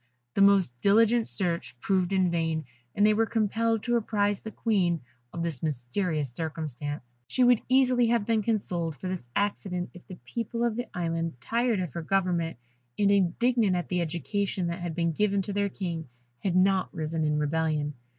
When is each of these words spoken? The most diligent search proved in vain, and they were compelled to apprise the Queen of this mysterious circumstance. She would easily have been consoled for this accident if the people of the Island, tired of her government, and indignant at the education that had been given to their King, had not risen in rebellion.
The 0.33 0.41
most 0.41 0.73
diligent 0.81 1.27
search 1.27 1.79
proved 1.79 2.11
in 2.11 2.31
vain, 2.31 2.65
and 2.95 3.05
they 3.05 3.13
were 3.13 3.27
compelled 3.27 3.83
to 3.83 3.97
apprise 3.97 4.39
the 4.39 4.49
Queen 4.49 4.99
of 5.31 5.43
this 5.43 5.61
mysterious 5.61 6.33
circumstance. 6.33 7.13
She 7.27 7.43
would 7.43 7.61
easily 7.69 8.07
have 8.07 8.25
been 8.25 8.41
consoled 8.41 8.95
for 8.95 9.07
this 9.07 9.29
accident 9.35 9.91
if 9.93 10.07
the 10.07 10.17
people 10.25 10.63
of 10.63 10.75
the 10.75 10.87
Island, 10.97 11.39
tired 11.39 11.81
of 11.81 11.93
her 11.93 12.01
government, 12.01 12.57
and 12.97 13.11
indignant 13.11 13.75
at 13.75 13.89
the 13.89 14.01
education 14.01 14.65
that 14.69 14.79
had 14.79 14.95
been 14.95 15.11
given 15.11 15.43
to 15.43 15.53
their 15.53 15.69
King, 15.69 16.09
had 16.39 16.55
not 16.55 16.91
risen 16.91 17.23
in 17.23 17.37
rebellion. 17.37 17.93